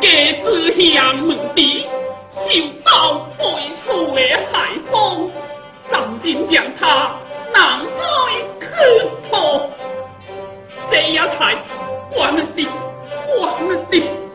[0.00, 1.86] 给子祥门弟
[2.32, 3.46] 修报归
[3.84, 4.20] 宿的
[4.52, 5.30] 海风
[5.88, 7.14] 曾经将他
[7.52, 8.76] 难在磕
[9.30, 9.70] 头
[10.90, 11.56] 这样才
[12.14, 12.66] 我们的
[13.38, 14.25] 我们的。